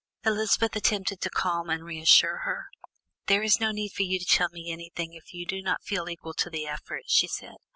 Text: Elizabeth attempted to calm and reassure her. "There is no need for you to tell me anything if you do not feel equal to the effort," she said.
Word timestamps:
Elizabeth 0.25 0.75
attempted 0.75 1.21
to 1.21 1.29
calm 1.29 1.69
and 1.69 1.83
reassure 1.85 2.37
her. 2.37 2.69
"There 3.27 3.43
is 3.43 3.59
no 3.59 3.69
need 3.69 3.89
for 3.91 4.01
you 4.01 4.17
to 4.17 4.25
tell 4.25 4.49
me 4.49 4.71
anything 4.71 5.13
if 5.13 5.31
you 5.31 5.45
do 5.45 5.61
not 5.61 5.83
feel 5.83 6.09
equal 6.09 6.33
to 6.33 6.49
the 6.49 6.65
effort," 6.65 7.03
she 7.05 7.27
said. 7.27 7.57